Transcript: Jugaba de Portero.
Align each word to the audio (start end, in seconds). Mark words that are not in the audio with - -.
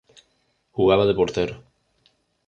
Jugaba 0.77 1.05
de 1.05 1.13
Portero. 1.19 1.61